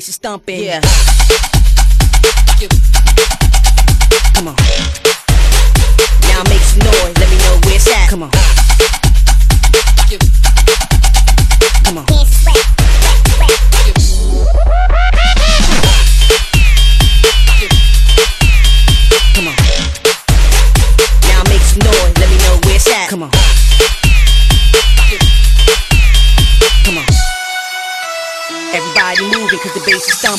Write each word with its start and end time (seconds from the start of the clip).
bass 0.00 0.08
is 0.08 0.16
thumping. 0.16 0.64
Yeah. 0.64 0.80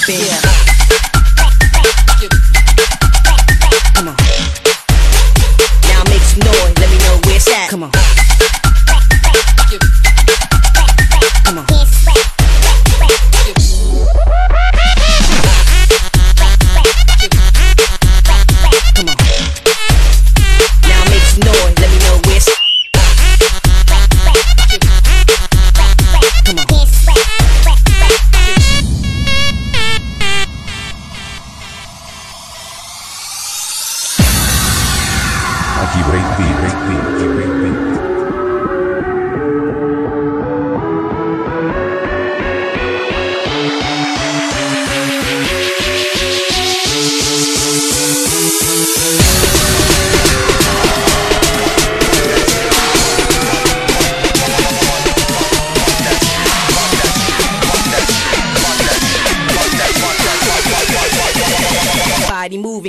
jumping. 0.07 0.25
Yeah. 0.25 0.50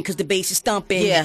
cause 0.03 0.17
the 0.17 0.25
bass 0.25 0.51
is 0.51 0.61
thumping. 0.61 1.07
Yeah. 1.07 1.23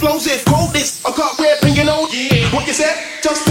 explosive 0.00 0.42
coldness. 0.46 1.04
I 1.04 1.14
got 1.14 1.38
red, 1.38 1.60
pink, 1.60 1.78
on. 1.78 2.08
Yeah. 2.10 2.48
What 2.54 2.66
you 2.66 2.72
said? 2.72 2.96
Just 3.22 3.49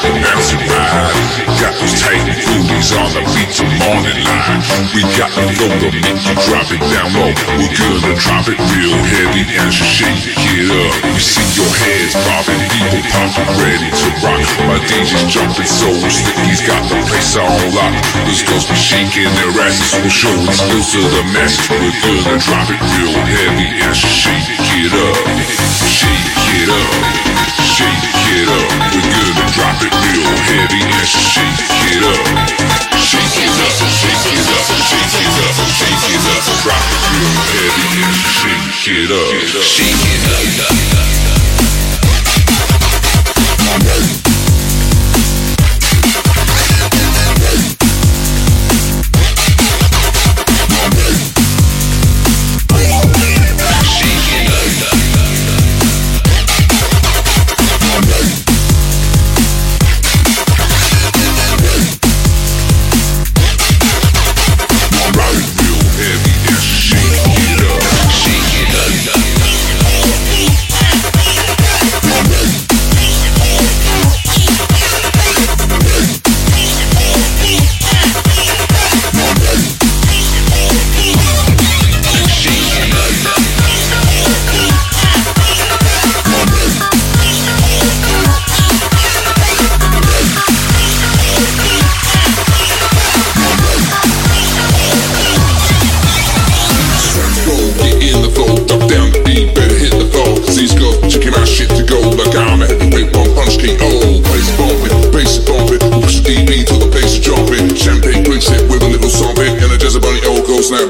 The 0.00 0.08
bouncy 0.16 0.56
ride. 0.64 1.12
Got 1.60 1.76
those 1.76 1.92
tight 2.00 2.24
booties 2.24 2.88
on 2.96 3.12
the 3.12 3.20
beat 3.36 3.52
till 3.52 3.68
morning. 3.84 4.16
We 4.96 5.04
got 5.20 5.28
the 5.36 5.44
flow 5.52 5.68
to 5.68 5.88
make 5.92 6.24
you 6.24 6.36
drop 6.48 6.72
it 6.72 6.80
down 6.88 7.12
low. 7.12 7.28
We're 7.60 7.68
gonna 7.68 8.16
drop 8.16 8.48
it 8.48 8.56
real 8.72 8.96
heavy 8.96 9.44
as 9.60 9.76
you 9.76 9.84
shake 9.84 10.24
it 10.24 10.72
up. 10.72 10.96
We 11.04 11.20
see 11.20 11.44
your 11.52 11.68
heads 11.84 12.16
bobbing, 12.16 12.64
people 12.72 13.04
popping, 13.12 13.44
ready 13.60 13.92
to 13.92 14.08
rock. 14.24 14.40
My 14.64 14.80
DJ's 14.88 15.28
jumping 15.28 15.68
so 15.68 15.92
slick, 16.08 16.32
he's 16.48 16.64
got 16.64 16.80
the 16.88 16.96
place 17.04 17.36
all 17.36 17.60
locked. 17.76 18.00
Those 18.24 18.40
girls 18.48 18.64
be 18.64 18.80
shaking 18.80 19.28
their 19.36 19.52
asses, 19.68 20.00
we'll 20.00 20.08
show 20.08 20.32
it 20.32 20.56
skills 20.56 20.96
to 20.96 21.00
the 21.12 21.22
masses. 21.36 21.60
We're 21.68 21.92
gonna 22.00 22.40
drop 22.40 22.72
it 22.72 22.80
real 22.96 23.12
heavy 23.20 23.68
as 23.84 24.00
you 24.00 24.08
shake 24.08 24.48
it 24.80 24.96
up. 24.96 25.16
Shake 25.92 26.56
it 26.56 26.72
up. 26.72 27.59
Shake 27.80 28.12
it 28.36 28.44
up. 28.44 28.68
We're 28.92 29.08
gonna 29.08 29.48
drop 29.56 29.80
it 29.80 29.88
real 29.88 30.36
heavy 30.52 30.84
and 30.84 31.08
shake 31.08 31.64
it 31.88 32.04
up. 32.04 32.28
Shake 33.00 33.40
it 33.40 33.48
up, 33.56 33.72
shake 33.88 34.36
it 34.36 34.44
up, 34.52 34.68
shake 34.84 35.16
it 35.16 35.32
up, 35.40 35.56
shake 35.80 36.12
it 36.12 36.28
up. 36.28 36.44
Drop 36.60 36.84
it 36.92 37.00
real 37.16 37.40
heavy 37.56 37.88
and 38.04 38.12
shake 38.28 38.84
it 38.84 39.08
up. 39.08 39.32
Shake 39.64 39.96
it 39.96 40.28
up. 44.24 44.29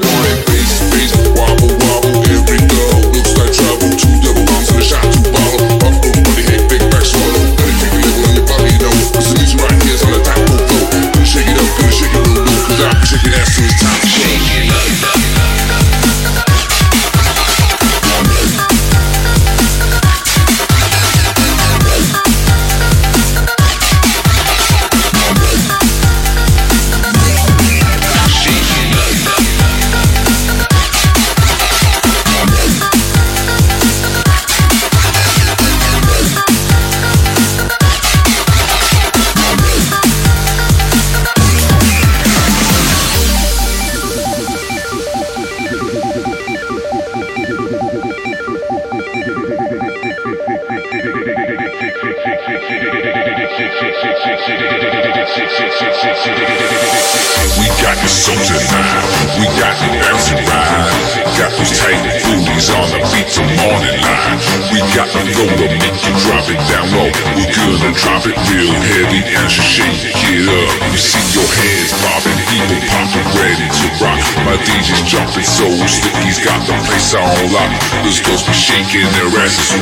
gonna 0.01 0.35
wobble. 1.35 1.80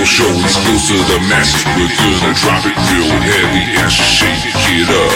show 0.09 0.33
exclusive, 0.41 1.05
the 1.05 1.19
masses, 1.29 1.63
We're 1.77 1.93
gonna 2.01 2.33
drop 2.33 2.65
it 2.65 2.73
real 2.89 3.13
heavy 3.29 3.77
and 3.77 3.91
shake 3.91 4.49
it 4.73 4.89
up. 4.89 5.08